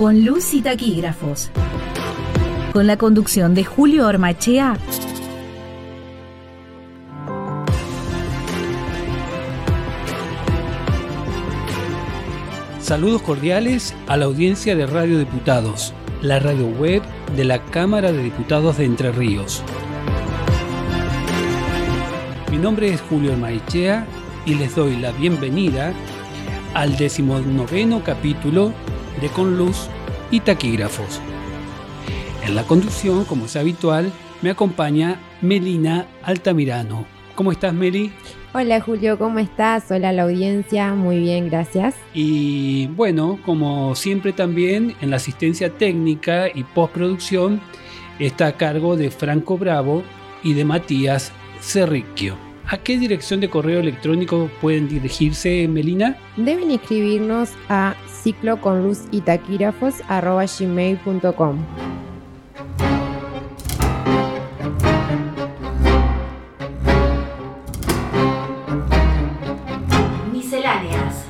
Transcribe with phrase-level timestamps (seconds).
[0.00, 1.50] con luz y taquígrafos.
[2.72, 4.78] Con la conducción de Julio Ormachea.
[12.80, 15.92] Saludos cordiales a la audiencia de Radio Diputados,
[16.22, 17.02] la radio web
[17.36, 19.62] de la Cámara de Diputados de Entre Ríos.
[22.50, 24.06] Mi nombre es Julio Ormachea
[24.46, 25.92] y les doy la bienvenida
[26.72, 28.72] al decimonoveno capítulo
[29.20, 29.88] de Con Luz
[30.30, 31.20] y Taquígrafos.
[32.44, 34.12] En la conducción, como es habitual,
[34.42, 37.06] me acompaña Melina Altamirano.
[37.34, 38.12] ¿Cómo estás, Meli?
[38.52, 39.90] Hola Julio, ¿cómo estás?
[39.92, 41.94] Hola la audiencia, muy bien, gracias.
[42.12, 47.60] Y bueno, como siempre también en la asistencia técnica y postproducción
[48.18, 50.02] está a cargo de Franco Bravo
[50.42, 52.36] y de Matías Cerricchio.
[52.66, 56.16] ¿A qué dirección de correo electrónico pueden dirigirse, Melina?
[56.36, 59.20] Deben escribirnos a ciclo con luz y
[60.58, 61.58] gmail.com.
[70.32, 71.24] Misceláneas.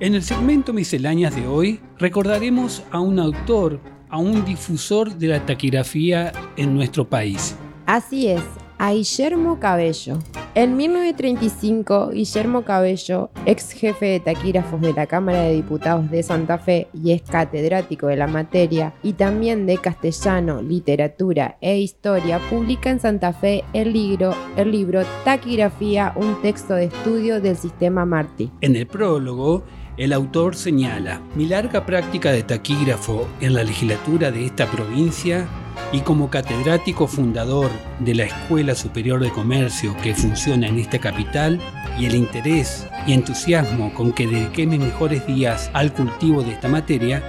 [0.00, 5.44] En el segmento Misceláneas de hoy recordaremos a un autor, a un difusor de la
[5.44, 7.56] taquigrafía en nuestro país.
[7.86, 8.42] Así es,
[8.78, 10.18] a Guillermo Cabello.
[10.54, 16.58] En 1935, Guillermo Cabello, ex jefe de taquígrafos de la Cámara de Diputados de Santa
[16.58, 22.90] Fe y es catedrático de la materia y también de castellano, literatura e historia, publica
[22.90, 28.50] en Santa Fe el libro, el libro Taquigrafía, un texto de estudio del sistema Martí.
[28.60, 29.64] En el prólogo,
[29.96, 35.48] el autor señala, mi larga práctica de taquígrafo en la legislatura de esta provincia
[35.92, 41.60] y como catedrático fundador de la Escuela Superior de Comercio que funciona en esta capital
[41.98, 46.68] y el interés y entusiasmo con que dediqué mis mejores días al cultivo de esta
[46.68, 47.22] materia,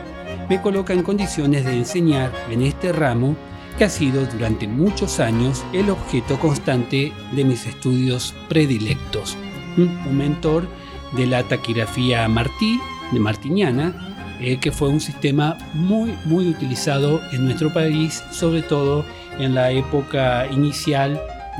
[0.49, 3.35] me coloca en condiciones de enseñar en este ramo
[3.77, 9.37] que ha sido durante muchos años el objeto constante de mis estudios predilectos.
[9.77, 10.67] Un mentor
[11.13, 12.79] de la taquigrafía Martí,
[13.11, 14.08] de Martiniana,
[14.39, 19.05] eh, que fue un sistema muy, muy utilizado en nuestro país, sobre todo
[19.37, 21.19] en la época inicial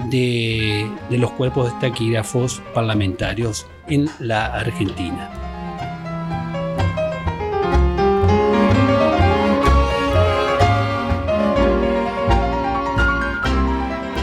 [0.10, 5.30] de, de los cuerpos de taquígrafos parlamentarios en la Argentina.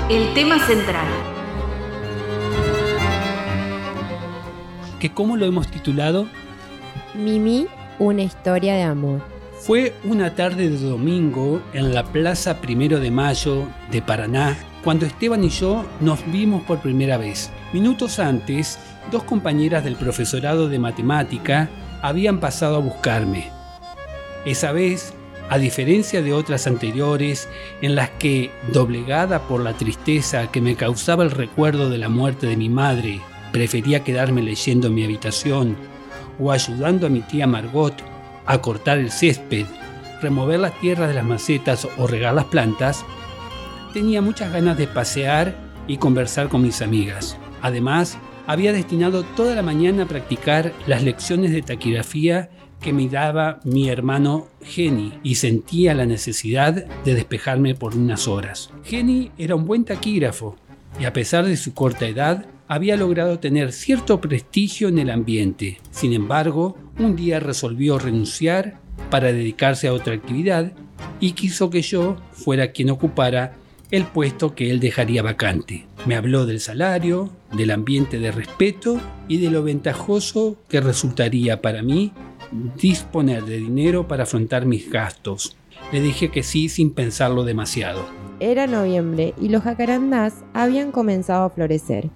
[0.09, 1.06] El tema central.
[5.00, 6.27] ¿Que ¿Cómo lo hemos titulado?
[7.15, 7.67] Mimi
[7.99, 9.21] una historia de amor.
[9.61, 15.43] Fue una tarde de domingo en la Plaza Primero de Mayo de Paraná cuando Esteban
[15.43, 17.51] y yo nos vimos por primera vez.
[17.73, 18.79] Minutos antes,
[19.11, 21.69] dos compañeras del profesorado de matemática
[22.03, 23.51] habían pasado a buscarme.
[24.45, 25.12] Esa vez,
[25.49, 27.49] a diferencia de otras anteriores
[27.83, 32.47] en las que, doblegada por la tristeza que me causaba el recuerdo de la muerte
[32.47, 33.21] de mi madre,
[33.53, 35.77] prefería quedarme leyendo en mi habitación
[36.39, 37.95] o ayudando a mi tía Margot
[38.47, 39.67] a cortar el césped,
[40.23, 43.05] remover las tierras de las macetas o regar las plantas,
[43.93, 45.55] tenía muchas ganas de pasear
[45.87, 47.37] y conversar con mis amigas.
[47.63, 53.61] Además, había destinado toda la mañana a practicar las lecciones de taquigrafía que me daba
[53.65, 58.71] mi hermano Jenny y sentía la necesidad de despejarme por unas horas.
[58.85, 60.57] Jenny era un buen taquígrafo
[61.01, 65.78] y a pesar de su corta edad, había logrado tener cierto prestigio en el ambiente.
[65.91, 70.72] Sin embargo, un día resolvió renunciar para dedicarse a otra actividad
[71.21, 73.55] y quiso que yo fuera quien ocupara
[73.91, 75.87] el puesto que él dejaría vacante.
[76.06, 81.82] Me habló del salario, del ambiente de respeto y de lo ventajoso que resultaría para
[81.82, 82.12] mí
[82.76, 85.56] disponer de dinero para afrontar mis gastos.
[85.93, 88.05] Le dije que sí sin pensarlo demasiado.
[88.41, 92.10] Era noviembre y los jacarandás habían comenzado a florecer.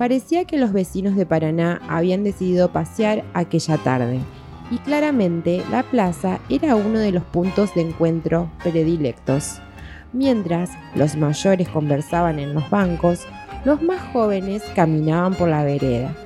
[0.00, 4.18] Parecía que los vecinos de Paraná habían decidido pasear aquella tarde,
[4.70, 9.60] y claramente la plaza era uno de los puntos de encuentro predilectos.
[10.14, 13.26] Mientras los mayores conversaban en los bancos,
[13.66, 16.16] los más jóvenes caminaban por la vereda,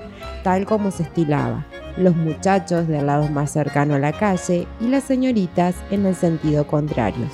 [0.45, 1.67] tal como se estilaba,
[1.97, 6.65] los muchachos del lado más cercano a la calle y las señoritas en el sentido
[6.69, 7.27] contrario.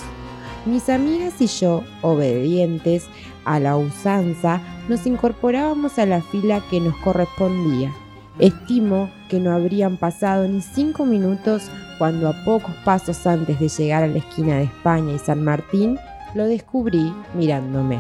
[0.70, 3.08] Mis amigas y yo, obedientes,
[3.44, 7.92] a la usanza, nos incorporábamos a la fila que nos correspondía.
[8.38, 11.68] Estimo que no habrían pasado ni cinco minutos
[11.98, 15.98] cuando a pocos pasos antes de llegar a la esquina de España y San Martín,
[16.36, 17.98] lo descubrí mirándome.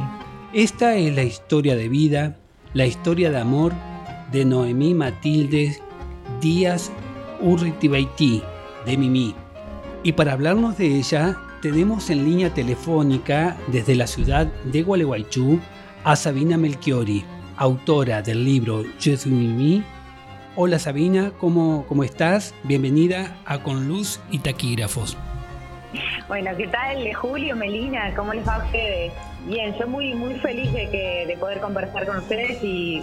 [0.52, 2.36] Esta es la historia de vida,
[2.72, 3.72] la historia de amor
[4.30, 5.76] de Noemí Matilde
[6.40, 6.92] Díaz
[7.40, 8.44] Urritibaití,
[8.86, 9.34] de Mimi.
[10.04, 15.60] Y para hablarnos de ella, tenemos en línea telefónica desde la ciudad de Gualeguaychú
[16.04, 17.24] a Sabina Melchiori,
[17.56, 19.84] autora del libro soy Mimi.
[20.56, 22.54] Hola Sabina, ¿cómo, ¿cómo estás?
[22.64, 25.16] Bienvenida a Con Luz y Taquígrafos.
[26.28, 28.14] Bueno, ¿qué tal Julio, Melina?
[28.14, 29.12] ¿Cómo les va a ustedes?
[29.46, 33.02] Bien, yo muy muy feliz de que de poder conversar con ustedes y,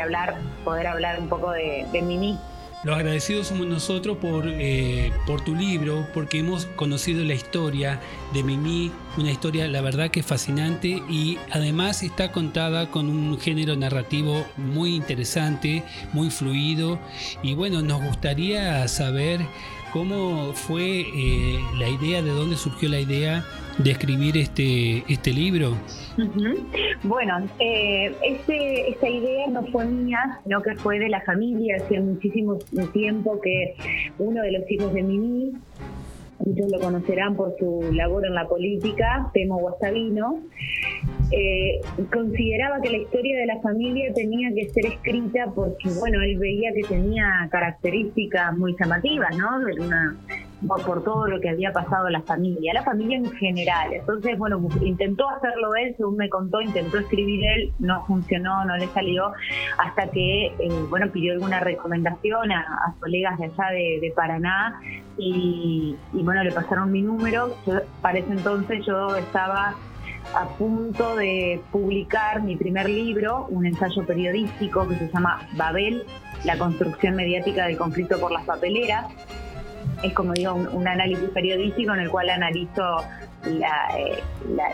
[0.00, 2.38] hablar, poder hablar un poco de Mimi.
[2.82, 8.00] Los agradecidos somos nosotros por, eh, por tu libro, porque hemos conocido la historia
[8.32, 13.76] de Mimi, una historia la verdad que fascinante y además está contada con un género
[13.76, 15.84] narrativo muy interesante,
[16.14, 16.98] muy fluido.
[17.42, 19.40] Y bueno, nos gustaría saber
[19.92, 23.44] cómo fue eh, la idea, de dónde surgió la idea
[23.78, 25.76] de escribir este, este libro.
[27.02, 31.76] Bueno, eh, este, esta idea no fue mía, sino que fue de la familia.
[31.82, 32.58] Hacía muchísimo
[32.92, 33.74] tiempo que
[34.18, 35.52] uno de los hijos de Mimi,
[36.44, 40.40] muchos lo conocerán por su labor en la política, Temo Guastavino,
[41.32, 41.80] eh,
[42.12, 46.72] consideraba que la historia de la familia tenía que ser escrita porque, bueno, él veía
[46.72, 49.48] que tenía características muy llamativas, ¿no?
[49.84, 50.16] Una
[50.66, 53.92] por todo lo que había pasado en la familia, la familia en general.
[53.92, 58.86] Entonces, bueno, intentó hacerlo él, según me contó, intentó escribir él, no funcionó, no le
[58.88, 59.32] salió,
[59.78, 64.80] hasta que, eh, bueno, pidió alguna recomendación a, colegas de allá de, Paraná
[65.16, 67.56] y, bueno, le pasaron mi número.
[68.02, 69.74] para ese entonces yo estaba
[70.34, 76.04] a punto de publicar mi primer libro, un ensayo periodístico que se llama Babel,
[76.44, 79.06] la construcción mediática del conflicto por las papeleras
[80.02, 82.82] es como digo, un, análisis periodístico en el cual analizo
[83.46, 84.22] eh,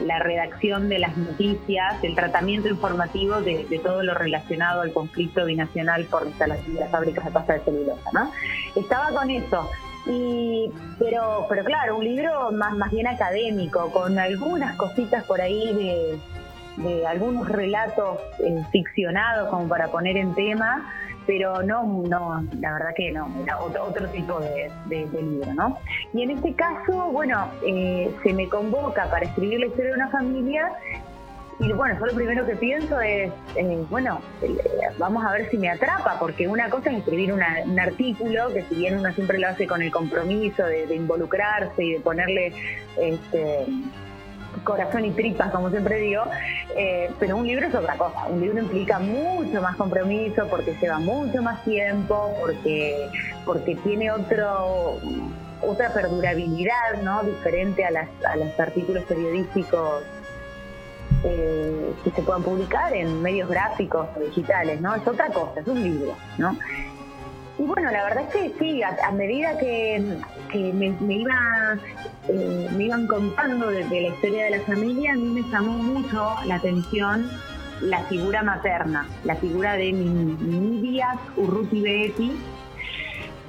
[0.00, 6.04] la, redacción de las noticias, el tratamiento informativo de, todo lo relacionado al conflicto binacional
[6.04, 8.10] por la instalación de las fábricas de pasta de celulosa.
[8.12, 8.30] ¿no?
[8.74, 9.70] Estaba con eso.
[10.06, 15.74] Y, pero, pero claro, un libro más, más bien académico, con algunas cositas por ahí
[15.74, 16.18] de,
[16.76, 20.92] de algunos relatos eh, ficcionados como para poner en tema,
[21.26, 25.78] pero no, no, la verdad que no, era otro, tipo de, libro, ¿no?
[26.12, 30.08] Y en este caso, bueno, eh, se me convoca para escribir la historia de una
[30.08, 30.72] familia
[31.58, 34.20] y bueno, yo lo primero que pienso es, eh, bueno,
[34.98, 37.42] vamos a ver si me atrapa, porque una cosa es escribir un
[37.80, 41.92] artículo, que si bien uno siempre lo hace con el compromiso de, de involucrarse y
[41.94, 42.52] de ponerle
[43.00, 43.66] este,
[44.64, 46.22] corazón y tripas, como siempre digo,
[46.76, 48.26] eh, pero un libro es otra cosa.
[48.28, 53.08] Un libro implica mucho más compromiso porque lleva mucho más tiempo, porque,
[53.44, 54.98] porque tiene otro
[55.62, 57.22] otra perdurabilidad, ¿no?
[57.22, 60.02] Diferente a, las, a los artículos periodísticos
[61.24, 64.94] eh, que se puedan publicar en medios gráficos o digitales, ¿no?
[64.94, 66.56] Es otra cosa, es un libro, ¿no?
[67.58, 70.20] Y bueno, la verdad es que sí, a, medida que,
[70.74, 71.78] me, iba,
[72.28, 76.34] eh, me iban contando de, la historia de la familia, a mí me llamó mucho
[76.46, 77.30] la atención
[77.80, 82.32] la figura materna, la figura de Mimi Díaz Urruti Betty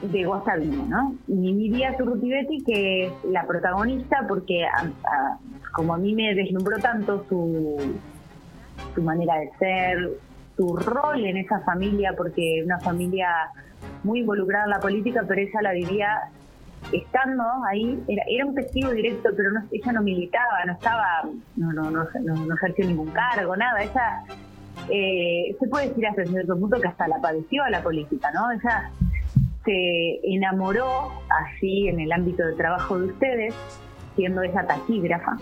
[0.02, 1.16] de Guastavino, ¿no?
[1.28, 4.66] Mimi Díaz Urruti Betty, que es la protagonista, porque
[5.74, 7.78] como a mí me deslumbró tanto su,
[8.96, 10.10] su manera de ser,
[10.56, 13.30] su rol en esa familia, porque una familia
[14.04, 16.30] muy involucrada en la política, pero ella la vivía
[16.92, 21.24] estando ahí, era, era un testigo directo, pero no, ella no militaba, no estaba,
[21.56, 23.82] no, no, no, no, ejerció ningún cargo, nada.
[23.82, 24.24] Ella,
[24.90, 28.52] eh, se puede decir hasta cierto punto que hasta la padeció a la política, ¿no?
[28.52, 28.92] Ella
[29.66, 33.54] se enamoró así en el ámbito de trabajo de ustedes,
[34.16, 35.38] siendo esa taquígrafa.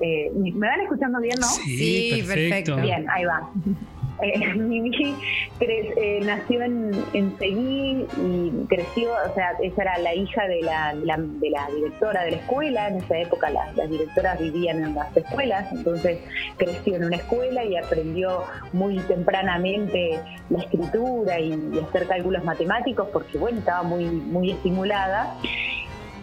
[0.00, 1.46] Eh, ¿Me van escuchando bien, no?
[1.46, 2.76] Sí, perfecto.
[2.76, 3.48] Bien, ahí va.
[4.22, 5.16] Eh, Mimi
[5.60, 11.50] eh, nació en, Seguí y creció, o sea, ella era la hija de la, de
[11.50, 16.20] la directora de la escuela, en esa época las, directoras vivían en las escuelas, entonces
[16.56, 23.08] creció en una escuela y aprendió muy tempranamente la escritura y, y hacer cálculos matemáticos
[23.12, 25.34] porque, bueno, estaba muy, muy estimulada.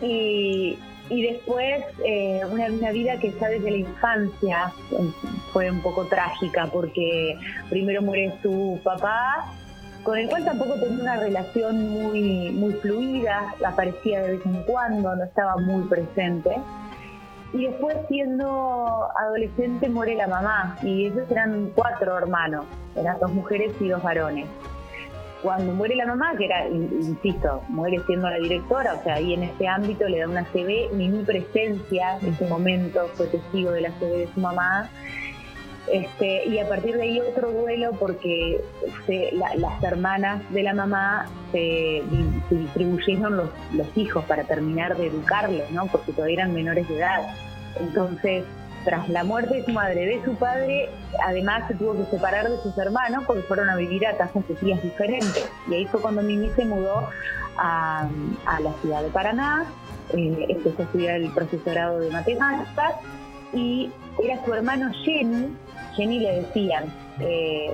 [0.02, 0.78] Y,
[1.10, 4.72] y después eh, una, vida que ya desde la infancia
[5.52, 7.38] fue un poco trágica porque
[7.70, 9.52] primero muere su papá
[10.04, 15.16] con el cual tampoco tenía una relación muy muy fluida aparecía de vez en cuando
[15.16, 16.56] no estaba muy presente.
[17.52, 23.74] Y después siendo adolescente muere la mamá y esos eran cuatro hermanos eran dos mujeres
[23.80, 24.48] y dos varones
[25.42, 29.44] cuando muere la mamá, que era, insisto, muere siendo la directora, o sea, ahí en
[29.44, 33.82] ese ámbito le da una CB, ni mi presencia en ese momento fue testigo de
[33.82, 34.90] la CB de su mamá.
[35.92, 38.62] Este, y a partir de ahí otro duelo porque
[39.34, 42.04] las hermanas de la mamá se,
[42.52, 45.88] distribuyeron los, los, hijos para terminar de educarlos, ¿no?
[45.88, 47.34] porque todavía eran menores de edad.
[47.80, 48.44] Entonces,
[48.84, 50.90] tras la muerte de su madre, de su padre,
[51.26, 54.56] además se tuvo que separar de sus hermanos porque fueron a vivir a casas de
[54.56, 55.50] tías diferentes.
[55.68, 57.10] Y ahí fue cuando Mimi se mudó
[57.58, 58.08] a,
[58.62, 59.66] la ciudad de Paraná,
[60.14, 62.96] eh, empezó a estudiar el profesorado de matemáticas
[63.54, 63.92] y
[64.24, 65.56] era su hermano Jenny,
[65.96, 66.86] Jenny le decían,
[67.20, 67.74] eh,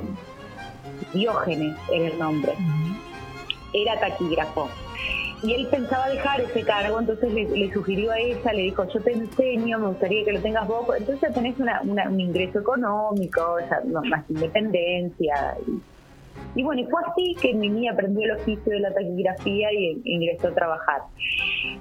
[1.14, 2.54] Diógenes era el nombre,
[3.74, 4.70] era taquígrafo.
[5.44, 9.14] Y él pensaba dejar ese cargo, entonces le, sugirió a ella, le dijo, yo te
[9.14, 13.58] enseño, me gustaría que lo tengas vos, entonces tenés un ingreso económico,
[14.10, 15.58] más independencia.
[16.56, 20.48] Y, bueno, y fue así que Mimi aprendió el oficio de la taquigrafía y ingresó
[20.48, 21.02] a trabajar.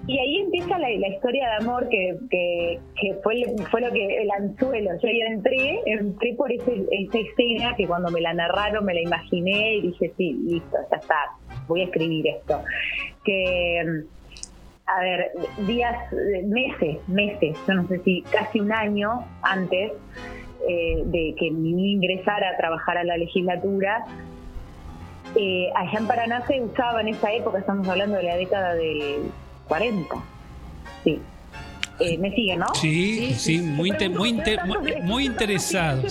[0.07, 3.37] Y ahí empieza la, historia de amor que, que, fue,
[3.81, 4.91] lo que el anzuelo.
[5.01, 9.01] Yo ya entré, entré por ese, esa escena que cuando me la narraron me la
[9.01, 11.17] imaginé y dije, sí, listo, ya está,
[11.67, 12.63] voy a escribir esto.
[13.25, 14.05] Que,
[14.87, 15.33] a ver,
[15.67, 15.97] días,
[16.45, 19.93] meses, meses, yo no sé si casi un año antes
[20.69, 24.05] eh, de que Mimi ingresara a trabajar a la legislatura,
[25.37, 29.31] eh, allá en Paraná se usaba en esa época, estamos hablando de la década del
[29.69, 30.17] 40.
[31.03, 31.21] Sí.
[32.01, 32.67] Eh, me sigue, ¿no?
[32.81, 34.35] Sí, sí, muy, muy,
[35.03, 36.03] muy, interesado.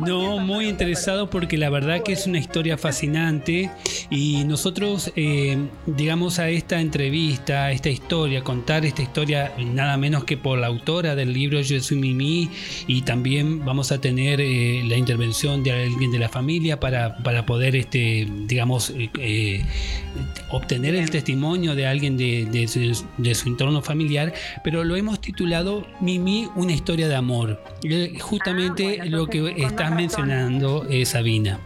[0.00, 3.70] No, muy interesado porque la verdad que es una historia fascinante
[4.08, 10.24] y nosotros, eh, digamos, a esta entrevista, a esta historia, contar esta historia nada menos
[10.24, 12.48] que por la autora del libro Yo soy Mimi
[12.86, 17.44] y también vamos a tener eh, la intervención de alguien de la familia para, para
[17.44, 18.94] poder, este, digamos,
[20.50, 26.48] obtener el testimonio de alguien de, de su entorno familiar pero lo hemos titulado Mimi,
[26.54, 27.60] una historia de amor.
[28.20, 31.58] Justamente ah, lo que estás mencionando, es Sabina.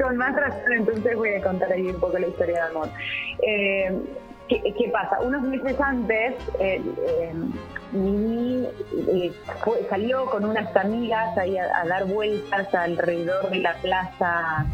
[0.00, 2.88] Con más razón, entonces voy a contar ahí un poco la historia de amor.
[3.46, 3.92] Eh,
[4.48, 5.20] ¿qué, pasa?
[5.20, 7.32] Unos meses antes, eh, eh,
[7.92, 8.66] Mimi
[9.88, 14.66] salió con unas amigas ahí a dar vueltas alrededor de la plaza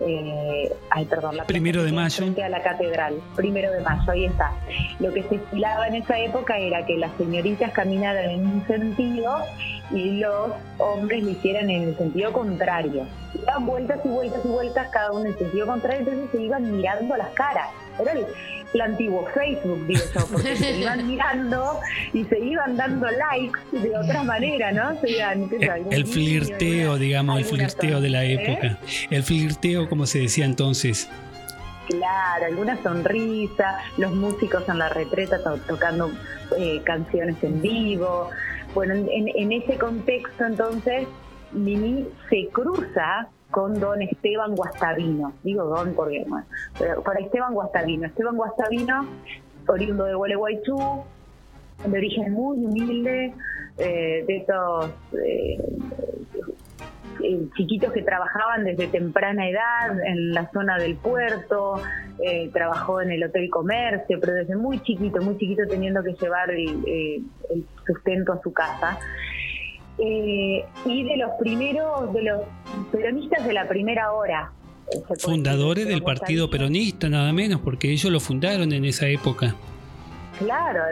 [0.00, 2.16] eh, ay, perdón, la primero de mayo.
[2.16, 4.52] Frente a la catedral, primero de mayo, ahí está.
[5.00, 9.44] Lo que se estilaba en esa época era que las señoritas caminaran en un sentido
[9.90, 13.06] y los hombres lo hicieran en el sentido contrario.
[13.46, 16.76] Daban vueltas y vueltas y vueltas, cada uno en el sentido contrario, entonces se iban
[16.76, 17.68] mirando las caras.
[18.00, 18.26] Era el,
[18.74, 21.80] el antiguo Facebook, digo yo, porque se iban mirando
[22.12, 24.90] y se iban dando likes de otra manera, ¿no?
[25.90, 28.34] el, flirteo, digamos, el flirteo de la ¿eh?
[28.34, 28.78] época.
[29.10, 31.08] El flirteo, como se decía entonces.
[31.88, 36.10] Claro, alguna sonrisa, los músicos en la retreta tocando
[36.58, 38.30] eh, canciones en vivo.
[38.78, 41.08] Bueno, en, en ese contexto entonces,
[41.50, 45.32] Mimi se cruza con don Esteban Guastavino.
[45.42, 46.46] Digo don porque, bueno,
[46.78, 48.06] pero para Esteban Guastavino.
[48.06, 49.04] Esteban Guastavino,
[49.66, 51.02] oriundo de Gualeguaychú,
[51.88, 53.34] de origen muy humilde,
[53.78, 54.90] eh, de estos
[55.26, 55.60] eh,
[57.22, 61.80] eh, chiquitos que trabajaban desde temprana edad en la zona del puerto,
[62.52, 67.24] trabajó en el Hotel Comercio, pero desde muy chiquito, muy chiquito teniendo que llevar el
[67.86, 68.98] sustento a su casa.
[69.98, 72.42] Eh, y de los primeros, de los
[72.92, 74.52] peronistas de la primera hora.
[75.18, 79.54] Fundadores del Partido Peronista, nada menos, porque ellos lo fundaron en esa época.
[80.38, 80.82] Claro,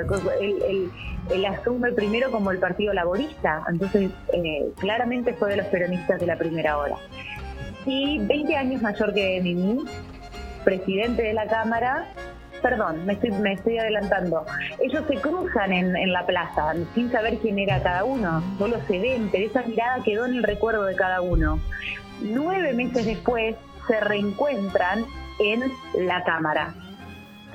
[1.31, 6.27] él, asume primero como el Partido Laborista, entonces eh, claramente fue de los peronistas de
[6.27, 6.97] la primera hora.
[7.85, 9.85] Y 20 años mayor que Mimi,
[10.65, 12.09] presidente de la Cámara,
[12.63, 14.45] perdón, me estoy, me estoy adelantando.
[14.81, 19.29] Ellos se cruzan en, la plaza sin saber quién era cada uno, solo se ven,
[19.31, 21.61] pero esa mirada quedó en el recuerdo de cada uno.
[22.21, 23.55] Nueve meses después
[23.87, 25.05] se reencuentran
[25.39, 26.75] en la Cámara.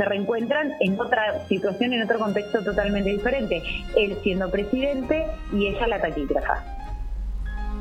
[0.01, 3.61] Se reencuentran en otra situación, en otro contexto totalmente diferente.
[3.95, 6.63] Él siendo presidente y ella la taquígrafa.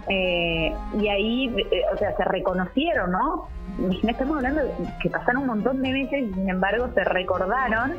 [0.06, 3.48] Eh, y ahí, eh, o sea, se reconocieron, ¿no?
[4.06, 4.70] Estamos hablando de
[5.02, 7.94] que pasaron un montón de meses y sin embargo se recordaron.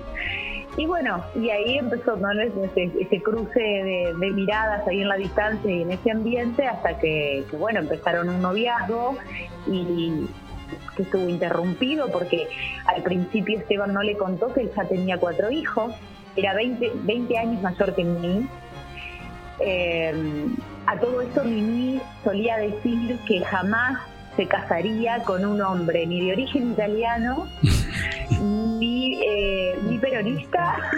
[0.78, 2.30] Y bueno, y ahí empezó ¿no?
[2.32, 7.80] ese, cruce de, miradas ahí en la distancia y en ese ambiente hasta que, bueno,
[7.80, 9.18] empezaron un noviazgo
[9.66, 10.28] y,
[10.96, 12.48] que estuvo interrumpido porque
[12.86, 15.94] al principio Esteban no le contó que él ya tenía cuatro hijos,
[16.36, 18.48] era 20, 20 años mayor que mí.
[19.60, 20.48] Eh,
[20.88, 24.00] a todo esto Mimi solía decir que jamás
[24.36, 27.48] se casaría con un hombre ni de origen italiano
[28.82, 30.92] ni, eh, ni peronista,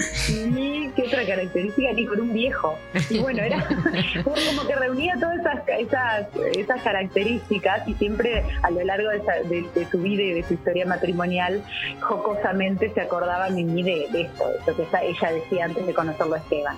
[0.50, 2.78] ni qué otra característica, ni con un viejo.
[3.10, 3.66] Y bueno, era
[4.24, 5.40] como que reunía todas
[5.80, 10.86] esas, esas, características y siempre a lo largo de, su vida y de su historia
[10.86, 11.64] matrimonial,
[12.02, 16.36] jocosamente se acordaba Mimi de, de esto, de lo que ella decía antes de conocerlo
[16.36, 16.78] a Esteban.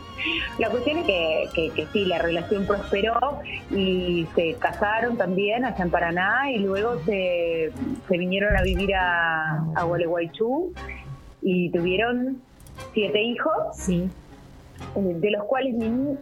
[0.60, 3.40] La cuestión es que, que, sí, la relación prosperó
[3.72, 7.72] y se casaron también allá en Paraná y luego se,
[8.08, 10.74] se vinieron a vivir a, a Gualeguaychú
[11.42, 12.42] y tuvieron
[12.94, 14.10] siete hijos, sí.
[14.96, 16.18] Eh, de los cuales Mimi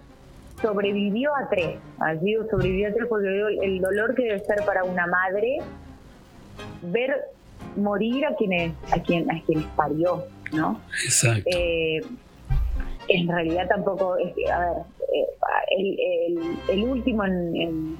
[0.61, 1.77] sobrevivió a tres.
[1.99, 3.27] Allí sobrevivió a tres porque
[3.61, 5.59] el dolor que debe ser para una madre
[6.81, 7.15] ver
[7.75, 10.79] morir a quienes a quien a quienes parió, ¿no?
[11.03, 11.43] Exacto.
[11.45, 12.01] Eh,
[13.07, 14.77] en realidad tampoco, es, a ver,
[15.13, 16.35] eh,
[16.69, 17.97] el, último en,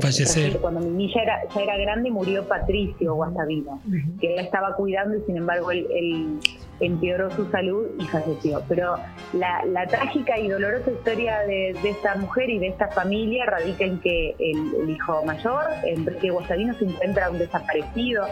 [0.00, 0.58] fallecer.
[0.58, 3.80] Cuando mi ya era, ya era grande murió Patricio Guastavino,
[4.20, 6.38] que él la estaba cuidando y sin embargo él,
[6.80, 8.62] empeoró su salud y falleció.
[8.68, 8.96] Pero
[9.32, 14.34] la, trágica y dolorosa historia de, esta mujer y de esta familia radica en que
[14.38, 18.26] el, hijo mayor, Enrique Guastavino, se encuentra un desaparecido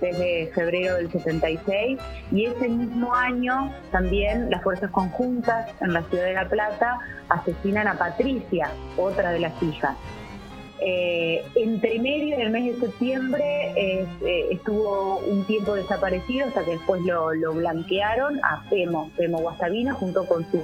[0.00, 1.98] desde febrero del 76
[2.30, 7.88] y ese mismo año también las fuerzas conjuntas en la ciudad de La Plata asesinan
[7.88, 9.96] a Patricia, otra de las hijas.
[10.80, 13.44] Eh, entre medio, en el mes de septiembre,
[13.76, 14.06] eh,
[14.50, 20.48] estuvo un tiempo desaparecido hasta que después lo, blanquearon a Pemo, Pemo Guastavino, junto con
[20.50, 20.62] su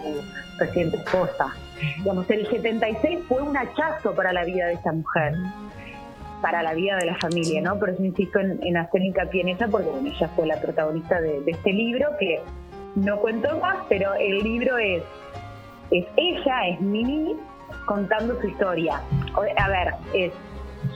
[0.59, 1.55] reciente esposa.
[1.99, 5.35] Digamos, el 76 fue un hachazo para la vida de esta mujer
[6.41, 7.79] para la vida de la familia, ¿no?
[7.79, 11.73] Por eso insisto en, hacer hincapié en ella, porque ella fue la protagonista de, este
[11.73, 12.39] libro, que
[12.97, 15.03] no cuento más, pero el libro es,
[15.91, 17.35] es ella, es Mimi,
[17.87, 19.01] contando su historia.
[19.57, 20.33] A ver, es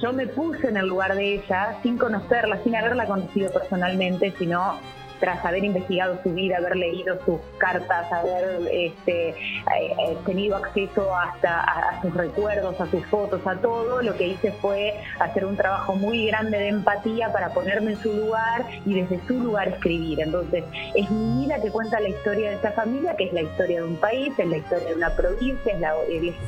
[0.02, 4.78] yo me puse en el lugar de ella sin conocerla, sin haberla conocido personalmente, sino
[5.20, 11.60] tras haber investigado su vida, haber leído sus cartas, haber este, eh, tenido acceso hasta
[11.60, 15.94] a, sus recuerdos, a sus fotos, a todo, lo que hice fue hacer un trabajo
[15.94, 20.20] muy grande de empatía para ponerme en su lugar y desde su lugar escribir.
[20.20, 23.80] Entonces, es mi vida que cuenta la historia de esta familia, que es la historia
[23.80, 25.92] de un país, es la historia de una provincia, es la,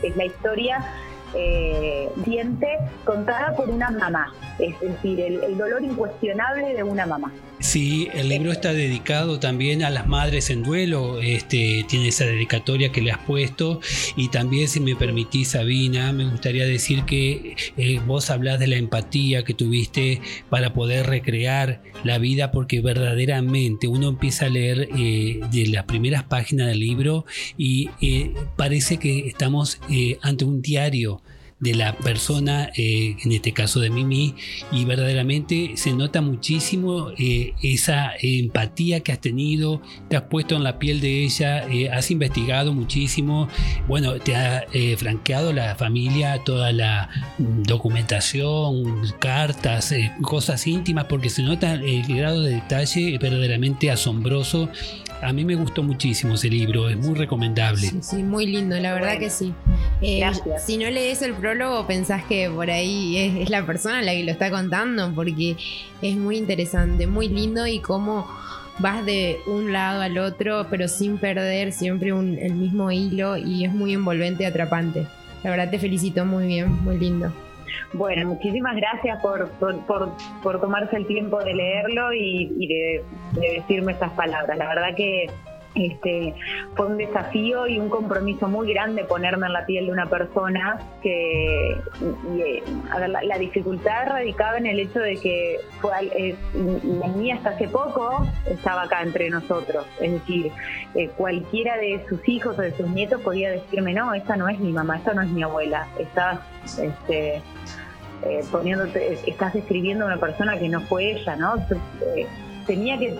[0.03, 0.85] es la historia
[1.35, 2.11] eh,
[3.05, 7.33] contada por una mamá, es decir, el, dolor incuestionable de una mamá.
[7.61, 12.91] Sí, el libro está dedicado también a las madres en duelo, este, tiene esa dedicatoria
[12.91, 13.81] que le has puesto.
[14.17, 18.77] Y también si me permitís Sabina, me gustaría decir que eh, vos hablas de la
[18.77, 25.41] empatía que tuviste para poder recrear la vida porque verdaderamente uno empieza a leer eh,
[25.53, 27.27] de las primeras páginas del libro
[27.59, 27.91] y
[28.57, 29.79] parece que estamos
[30.23, 31.21] ante un diario
[31.61, 34.35] de la persona, eh, en este caso de Mimi,
[34.73, 40.65] y verdaderamente se nota muchísimo eh, esa empatía que has tenido, te has puesto en
[40.65, 43.49] la piel de ella, eh, has investigado muchísimo,
[43.87, 44.65] bueno, te ha
[44.97, 52.55] franqueado la familia, toda la documentación, cartas, cosas íntimas, porque se nota el grado de
[52.55, 54.71] detalle verdaderamente asombroso
[55.23, 57.83] a mí me gustó muchísimo ese libro, es muy recomendable.
[57.83, 59.53] Sí, sí muy lindo, la verdad que sí.
[60.01, 60.23] Eh,
[60.59, 64.33] si no lees el prólogo, pensás que por ahí es, la persona la que lo
[64.33, 65.57] está contando, porque
[66.01, 68.27] es muy interesante, muy lindo y cómo
[68.79, 73.73] vas de un lado al otro, pero sin perder siempre el mismo hilo y es
[73.73, 75.07] muy envolvente y atrapante.
[75.43, 77.33] La verdad te felicito muy bien, muy lindo.
[77.93, 84.57] Bueno, muchísimas gracias por, por, tomarse el tiempo de leerlo y, de, decirme estas palabras.
[84.57, 85.27] La verdad que
[85.75, 86.35] este,
[86.75, 90.79] fue un desafío y un compromiso muy grande ponerme en la piel de una persona
[91.03, 91.77] que
[93.23, 96.37] la, dificultad radicaba en el hecho de que fue, eh,
[97.01, 100.53] la mía hasta hace poco estaba acá entre nosotros, es decir,
[100.95, 104.59] eh, cualquiera de sus hijos o de sus nietos podía decirme, no, esta no es
[104.59, 106.41] mi mamá, esta no es mi abuela, estás
[106.79, 107.43] este,
[108.23, 111.55] eh, poniéndote, estás describiendo a una persona que no fue ella, ¿no?
[112.15, 112.27] Eh,
[112.71, 113.19] tenía que,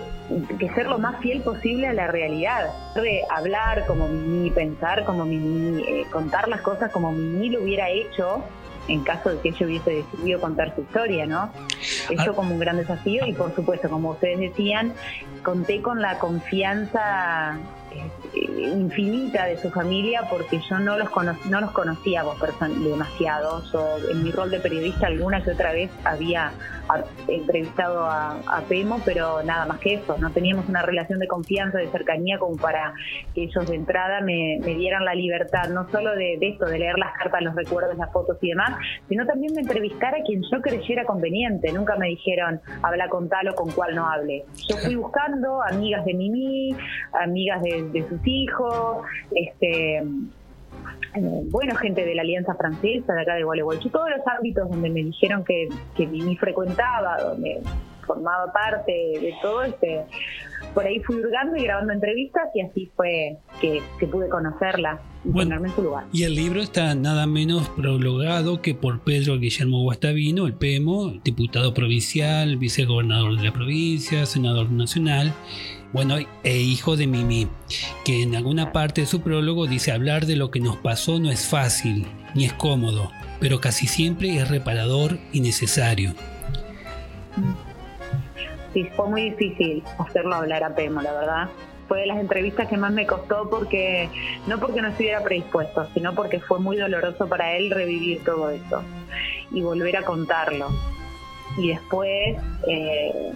[0.73, 5.83] ser lo más fiel posible a la realidad, de hablar como Mimi, pensar como Mimi,
[5.83, 8.45] eh, contar las cosas como Mimi lo hubiera hecho
[8.87, 11.51] en caso de que ella hubiese decidido contar su historia, ¿no?
[12.09, 12.33] Eso ah.
[12.33, 14.93] como un gran desafío y por supuesto, como ustedes decían,
[15.43, 17.57] conté con la confianza
[18.33, 21.09] infinita de su familia porque yo no los
[21.49, 22.37] no los conocíamos
[22.83, 23.63] demasiado.
[23.71, 26.51] Yo en mi rol de periodista alguna que otra vez había
[27.27, 30.17] entrevistado a, Pemo, pero nada más que eso.
[30.17, 32.93] No teníamos una relación de confianza, de cercanía como para
[33.33, 37.13] que ellos de entrada me, dieran la libertad, no solo de, esto, de leer las
[37.17, 38.77] cartas, los recuerdos, las fotos y demás,
[39.09, 41.71] sino también de entrevistar a quien yo creyera conveniente.
[41.73, 44.45] Nunca me dijeron, habla con tal o con cual no hable.
[44.69, 46.75] Yo fui buscando amigas de Mimi,
[47.13, 48.97] amigas de de, sus hijos,
[49.35, 50.03] este
[51.13, 54.89] eh, bueno, gente de la Alianza Francesa, de acá de Gualeguaychú, todos los ámbitos donde
[54.89, 56.07] me dijeron que, que
[56.39, 57.61] frecuentaba, donde
[58.05, 60.01] formaba parte de todo, este,
[60.73, 65.67] por ahí fui hurgando y grabando entrevistas y así fue que, pude conocerla y ponerme
[65.67, 66.05] en su lugar.
[66.11, 71.73] Y el libro está nada menos prologado que por Pedro Guillermo Guastavino, el PEMO, diputado
[71.73, 75.33] provincial, vicegobernador de la provincia, senador nacional
[75.93, 77.47] bueno, e hijo de Mimi,
[78.05, 81.29] que en alguna parte de su prólogo dice hablar de lo que nos pasó no
[81.29, 86.13] es fácil, ni es cómodo, pero casi siempre es reparador y necesario.
[88.73, 91.49] Sí, fue muy difícil hacerlo hablar a Pemo, la verdad.
[91.89, 94.09] Fue de las entrevistas que más me costó porque,
[94.47, 98.81] no porque no estuviera predispuesto, sino porque fue muy doloroso para él revivir todo eso
[99.51, 100.69] y volver a contarlo.
[101.57, 102.37] Y después...
[102.65, 103.33] Eh,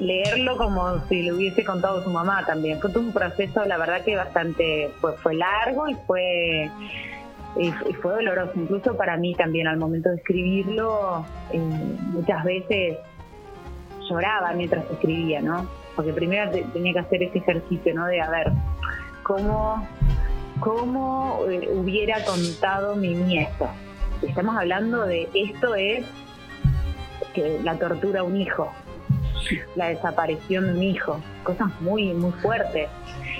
[0.00, 2.80] leerlo como si le hubiese contado su mamá también.
[2.80, 6.70] Fue un proceso, la verdad que bastante, pues fue largo y fue
[7.56, 12.98] y, fue doloroso, incluso para mí también al momento de escribirlo, eh, muchas veces
[14.08, 15.66] lloraba mientras escribía, ¿no?
[15.96, 18.06] Porque primero tenía que hacer ese ejercicio, ¿no?
[18.06, 18.52] De a ver,
[19.24, 19.86] ¿cómo,
[20.60, 23.68] cómo eh, hubiera contado mi nieto?
[24.22, 26.04] Estamos hablando de esto es
[27.62, 28.72] la tortura a un hijo,
[29.74, 32.88] la desaparición de mi hijo, cosas muy, muy fuertes.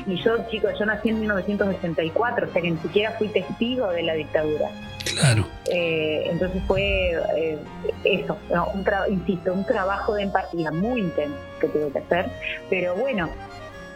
[0.06, 4.02] Y yo, chicos, yo nací en 1984, o sea que ni siquiera fui testigo de
[4.02, 4.70] la dictadura.
[5.18, 5.46] Claro.
[5.70, 7.58] Eh, entonces fue eh,
[8.04, 8.38] eso,
[8.74, 12.30] un insisto, un trabajo de empatía muy intenso que tuve que hacer,
[12.70, 13.28] pero bueno,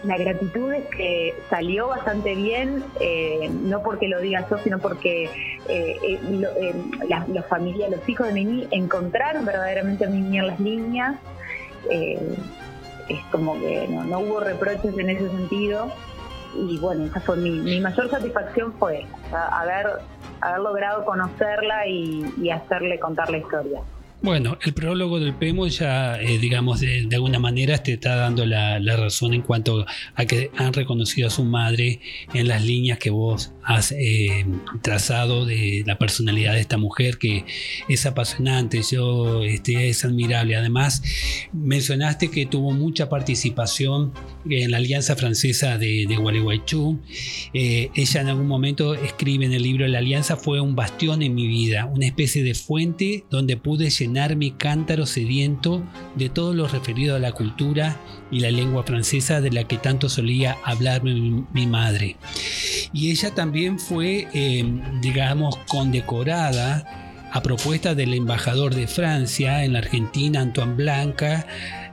[0.04, 5.30] la gratitud es que salió bastante bien, eh, no porque lo diga yo, sino porque
[7.08, 11.16] la, familia, los hijos de Mimi encontraron verdaderamente a Mimi en las líneas,
[11.90, 12.36] eh,
[13.08, 15.92] es como que no, hubo reproches en ese sentido.
[16.54, 19.86] Y bueno, esa fue mi, mayor satisfacción fue haber,
[20.40, 23.80] haber logrado conocerla y, hacerle contar la historia.
[24.20, 28.78] Bueno, el prólogo del PEMO ya, eh, digamos, de, alguna manera te está dando la,
[28.96, 32.00] razón en cuanto a que han reconocido a su madre
[32.32, 33.52] en las líneas que vos
[33.92, 34.44] eh,
[34.82, 37.44] trazado de la personalidad de esta mujer que
[37.88, 40.56] es apasionante, yo, este, es admirable.
[40.56, 41.02] Además,
[41.52, 44.12] mencionaste que tuvo mucha participación
[44.48, 47.00] en la Alianza Francesa de, de Gualeguaychú.
[47.54, 51.34] Eh, ella en algún momento escribe en el libro La Alianza fue un bastión en
[51.34, 55.82] mi vida, una especie de fuente donde pude llenar mi cántaro sediento
[56.16, 58.00] de todo lo referido a la cultura
[58.32, 62.16] y la lengua francesa de la que tanto solía hablarme mi, madre.
[62.92, 69.78] Y ella también fue, em, digamos, condecorada a propuesta del embajador de Francia en la
[69.78, 71.46] Argentina, Antoine Blanca,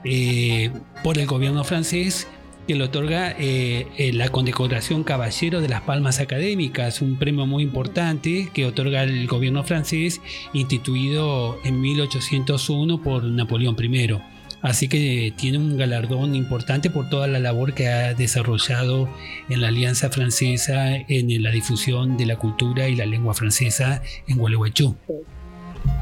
[0.04, 0.70] eh,
[1.02, 2.28] por el gobierno francés
[2.66, 7.62] que le otorga eh, eh, la condecoración Caballero de las Palmas Académicas, un premio muy
[7.62, 10.20] importante que otorga el gobierno francés,
[10.52, 14.39] instituido en 1801 por Napoleón I.
[14.62, 19.08] Así que tiene un galardón importante por toda la labor que ha desarrollado
[19.48, 24.38] en la Alianza Francesa en la difusión de la cultura y la lengua francesa en
[24.38, 24.96] Gualeguaychú.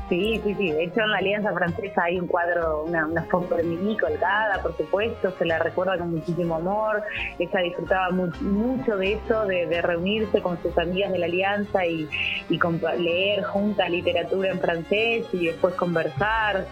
[0.09, 0.73] Sí, sí, sí.
[0.73, 4.75] De hecho, en la Alianza Francesa hay un cuadro, una, foto de Mimi colgada, por
[4.77, 5.31] supuesto.
[5.38, 7.03] Se la recuerda con muchísimo amor.
[7.38, 12.09] Ella disfrutaba mucho de eso, de, reunirse con sus amigas de la Alianza y,
[12.99, 16.66] leer juntas literatura en francés y después conversar.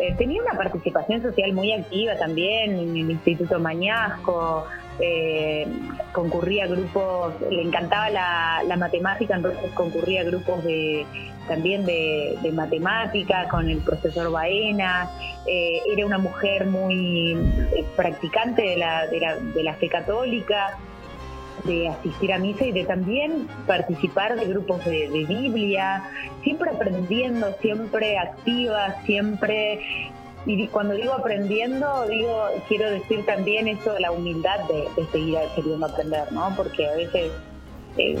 [0.00, 4.66] Eh, tenía una participación social muy activa también en el Instituto Mañasco.
[5.00, 5.66] Eh,
[6.12, 11.06] concurría a grupos, le encantaba la, la matemática, entonces concurría a grupos de
[11.48, 15.10] también de, matemática con el profesor Baena.
[15.46, 17.36] Eh, era una mujer muy
[17.96, 20.78] practicante de la, de, la, fe católica,
[21.68, 26.02] de asistir a misa y de también participar de grupos de, Biblia,
[26.42, 29.80] siempre aprendiendo, siempre activa, siempre
[30.46, 35.86] y cuando digo aprendiendo, digo, quiero decir también eso de la humildad de, seguir queriendo
[35.86, 36.54] aprender, ¿no?
[36.56, 37.32] Porque a veces
[37.98, 38.18] eh,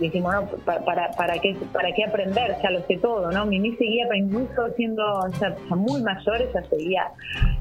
[0.00, 2.56] decimos, no, para, para, qué, ¿para qué aprender?
[2.62, 3.46] Ya lo sé todo, ¿no?
[3.46, 5.02] Mimi seguía, incluso siendo
[5.38, 7.12] ya, muy mayor, ella seguía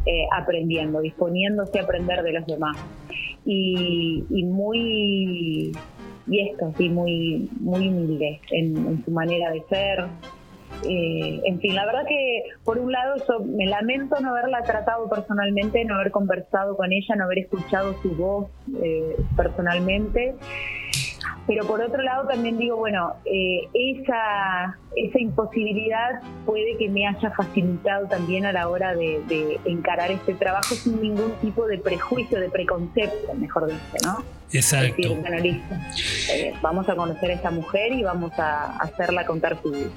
[0.06, 2.78] eh, aprendiendo, disponiéndose a aprender de los demás.
[3.46, 5.72] Y, muy
[6.28, 10.06] y esto muy muy humilde en, su manera de ser.
[10.88, 15.08] Eh, en fin la verdad que por un lado yo me lamento no haberla tratado
[15.10, 18.48] personalmente no haber conversado con ella no haber escuchado su voz
[18.82, 20.34] eh, personalmente
[21.54, 27.30] pero por otro lado también digo, bueno, eh, esa, esa imposibilidad puede que me haya
[27.32, 32.50] facilitado también a la hora de, encarar este trabajo sin ningún tipo de prejuicio, de
[32.50, 34.24] preconcepto, mejor dicho, ¿no?
[34.54, 35.02] Exacto.
[36.32, 39.90] Eh, vamos a conocer a esta mujer y vamos a hacerla contar su vida.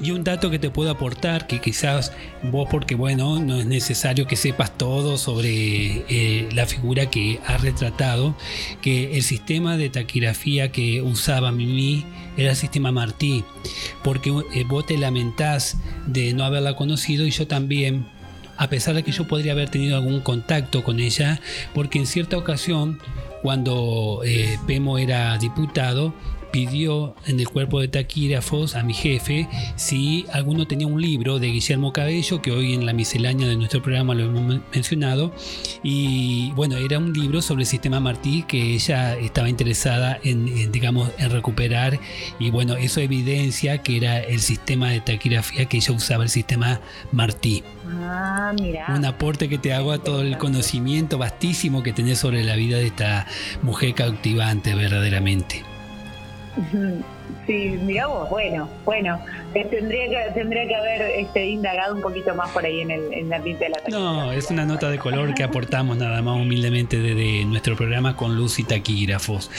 [0.00, 4.26] Y un dato que te puedo aportar, que quizás vos, porque bueno, no es necesario
[4.26, 8.36] que sepas todo sobre eh, la figura que has retratado,
[8.80, 12.04] que el sistema de taquigrafía que usaba Mimi
[12.36, 13.44] era el sistema Martí,
[14.04, 18.06] porque eh, vos te lamentás de no haberla conocido y yo también,
[18.56, 21.40] a pesar de que yo podría haber tenido algún contacto con ella,
[21.74, 23.00] porque en cierta ocasión,
[23.42, 26.14] cuando eh, Pemo era diputado,
[26.50, 31.48] pidió en el cuerpo de taquígrafos a mi jefe si alguno tenía un libro de
[31.48, 35.32] Guillermo Cabello, que hoy en la miscelánea de nuestro programa lo hemos mencionado,
[35.82, 41.10] y bueno, era un libro sobre el sistema Martí que ella estaba interesada en, digamos,
[41.18, 41.98] en recuperar,
[42.38, 46.80] y bueno, eso evidencia que era el sistema de taquigrafía que ella usaba, el sistema
[47.12, 47.62] Martí.
[47.90, 48.52] Ah.
[48.94, 52.78] Un aporte que te hago a todo el conocimiento vastísimo que tenés sobre la vida
[52.78, 53.26] de esta
[53.62, 55.67] mujer cautivante verdaderamente.
[57.46, 59.18] Sí, mira vos, bueno, bueno,
[59.54, 63.12] eh, tendría que tendría que haber este, indagado un poquito más por ahí en el,
[63.12, 66.98] en ambiente de la No, es una nota de color que aportamos nada más humildemente
[66.98, 69.50] desde nuestro programa con luz y taquígrafos.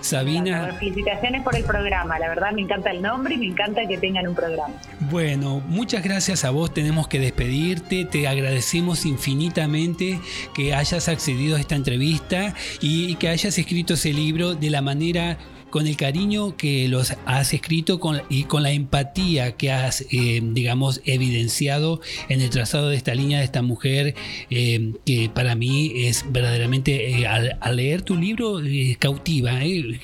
[0.00, 0.74] Sabina.
[0.78, 4.26] felicitaciones por el programa, la verdad me encanta el nombre y me encanta que tengan
[4.26, 4.74] un programa.
[4.98, 10.18] Bueno, muchas gracias a vos, tenemos que despedirte, te agradecemos infinitamente
[10.52, 15.38] que hayas accedido a esta entrevista y que hayas escrito ese libro de la manera
[15.70, 20.40] con el cariño que los has escrito con, y con la empatía que has, eh,
[20.42, 24.14] digamos, evidenciado en el trazado de esta línea de esta mujer,
[24.50, 28.58] eh, que para mí es verdaderamente, eh, al, leer tu libro,
[28.98, 29.52] cautiva.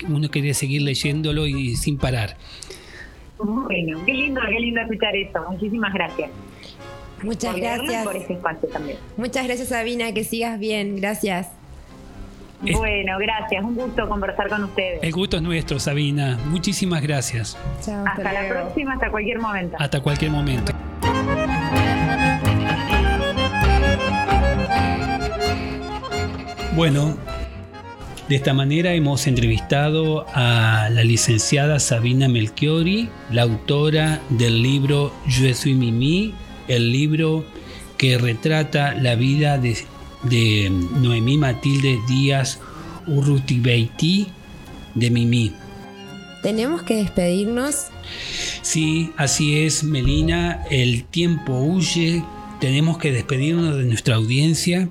[0.08, 2.36] Uno quiere seguir leyéndolo y sin parar.
[3.38, 5.44] Bueno, qué lindo, qué lindo escuchar eso.
[5.50, 6.30] Muchísimas gracias.
[7.22, 8.04] Muchas gracias.
[8.04, 8.98] Por ese espacio también.
[9.16, 10.12] Muchas gracias, Sabina.
[10.12, 10.96] Que sigas bien.
[10.96, 11.55] Gracias.
[12.60, 13.62] Bueno, gracias.
[13.62, 15.02] Un gusto conversar con ustedes.
[15.02, 16.38] El gusto es nuestro, Sabina.
[16.46, 17.56] Muchísimas gracias.
[17.78, 19.76] hasta, la próxima, hasta cualquier momento.
[19.78, 20.72] Hasta cualquier momento.
[26.74, 27.16] Bueno,
[28.28, 35.54] de esta manera hemos entrevistado a la licenciada Sabina Melchiori, la autora del libro Yo
[35.54, 36.34] soy Mimi,
[36.68, 37.44] el libro
[37.96, 39.76] que retrata la vida de
[40.22, 42.60] de Noemí Matilde Díaz
[43.06, 44.28] Urrutibeiti
[44.94, 45.52] de Mimi.
[46.42, 47.86] ¿Tenemos que despedirnos?
[48.62, 50.64] Sí, así es, Melina.
[50.70, 52.22] El tiempo huye.
[52.60, 54.88] Tenemos que despedirnos de nuestra audiencia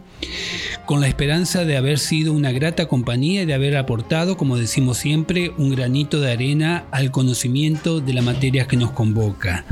[0.86, 4.98] con la esperanza de haber sido una grata compañía y de haber aportado, como decimos
[4.98, 9.66] siempre, un granito de arena al conocimiento de la materia que nos convoca.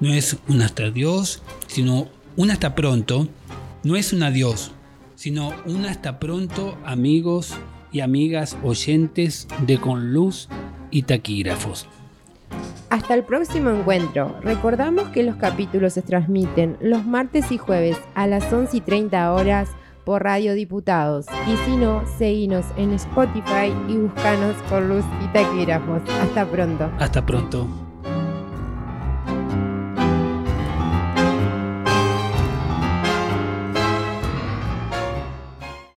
[0.00, 3.28] No es un hasta Dios, sino un hasta pronto.
[3.82, 4.72] No es un adiós,
[5.16, 7.56] sino un hasta pronto amigos
[7.90, 10.48] y amigas oyentes de Con Luz
[10.90, 11.88] y Taquígrafos.
[12.90, 14.38] Hasta el próximo encuentro.
[14.42, 19.32] Recordamos que los capítulos se transmiten los martes y jueves a las 11 y 30
[19.32, 19.70] horas
[20.04, 21.26] por Radio Diputados.
[21.52, 26.02] Y si no, seguinos en Spotify y buscanos con Luz y Taquígrafos.
[26.22, 26.90] Hasta pronto.
[26.98, 27.85] Hasta pronto.